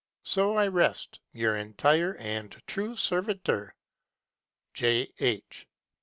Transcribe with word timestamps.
So 0.23 0.57
I 0.57 0.65
rest 0.67 1.19
ŌĆö 1.35 1.39
Your 1.41 1.55
entire 1.57 2.15
and 2.15 2.59
true 2.65 2.95
Servitor, 2.95 3.75
J. 4.73 5.13
H. 5.19 5.67